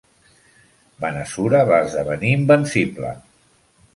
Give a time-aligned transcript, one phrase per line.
[1.03, 3.15] Banasura va esdevenir invencible.